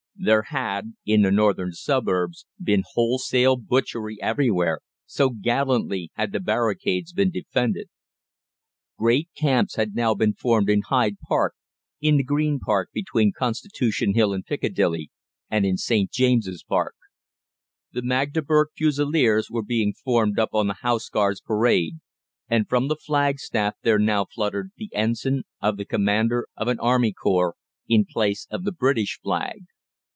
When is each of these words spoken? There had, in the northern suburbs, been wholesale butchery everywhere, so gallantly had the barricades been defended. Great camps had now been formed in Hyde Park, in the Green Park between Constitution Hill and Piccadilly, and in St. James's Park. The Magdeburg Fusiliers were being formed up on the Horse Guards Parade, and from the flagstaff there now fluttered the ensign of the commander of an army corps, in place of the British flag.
There 0.23 0.43
had, 0.49 0.93
in 1.03 1.23
the 1.23 1.31
northern 1.31 1.71
suburbs, 1.71 2.45
been 2.61 2.83
wholesale 2.93 3.55
butchery 3.55 4.21
everywhere, 4.21 4.81
so 5.07 5.31
gallantly 5.31 6.11
had 6.13 6.31
the 6.31 6.39
barricades 6.39 7.11
been 7.11 7.31
defended. 7.31 7.89
Great 8.99 9.29
camps 9.35 9.77
had 9.77 9.95
now 9.95 10.13
been 10.13 10.33
formed 10.35 10.69
in 10.69 10.83
Hyde 10.83 11.15
Park, 11.27 11.55
in 12.01 12.17
the 12.17 12.23
Green 12.23 12.59
Park 12.59 12.91
between 12.93 13.31
Constitution 13.35 14.13
Hill 14.13 14.31
and 14.31 14.45
Piccadilly, 14.45 15.09
and 15.49 15.65
in 15.65 15.75
St. 15.75 16.11
James's 16.11 16.63
Park. 16.63 16.93
The 17.91 18.03
Magdeburg 18.03 18.67
Fusiliers 18.77 19.49
were 19.49 19.63
being 19.65 19.91
formed 19.91 20.37
up 20.37 20.53
on 20.53 20.67
the 20.67 20.75
Horse 20.83 21.09
Guards 21.09 21.41
Parade, 21.41 21.95
and 22.47 22.69
from 22.69 22.89
the 22.89 22.95
flagstaff 22.95 23.73
there 23.81 23.97
now 23.97 24.25
fluttered 24.25 24.69
the 24.77 24.91
ensign 24.93 25.45
of 25.63 25.77
the 25.77 25.85
commander 25.85 26.47
of 26.55 26.67
an 26.67 26.79
army 26.79 27.11
corps, 27.11 27.55
in 27.87 28.05
place 28.05 28.45
of 28.51 28.65
the 28.65 28.71
British 28.71 29.17
flag. 29.19 29.63